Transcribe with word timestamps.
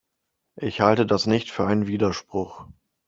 Ich 0.59 0.81
halte 0.81 1.05
das 1.05 1.27
nicht 1.27 1.51
für 1.51 1.67
einen 1.67 1.85
Widerspruch. 1.85 2.65